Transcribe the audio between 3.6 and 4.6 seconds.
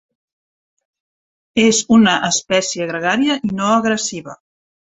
no agressiva.